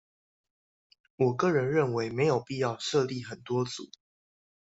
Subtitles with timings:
[1.17, 3.87] 我個人認為沒有必要設立很多組